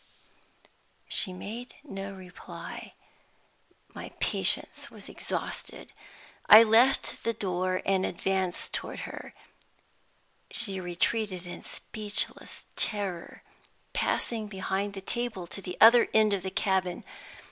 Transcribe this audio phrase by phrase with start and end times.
[1.07, 2.93] She made no reply.
[3.93, 5.93] My patience was exhausted.
[6.49, 9.35] I left the door and advanced toward her.
[10.49, 13.43] She retreated in speechless terror,
[13.93, 17.03] passing behind the table to the other end of the cabin.